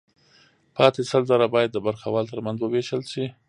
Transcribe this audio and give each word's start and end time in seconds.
پاتې 0.75 1.01
سل 1.11 1.23
زره 1.31 1.45
باید 1.55 1.69
د 1.73 1.77
برخوالو 1.87 2.31
ترمنځ 2.31 2.57
ووېشل 2.61 3.01
شي 3.11 3.25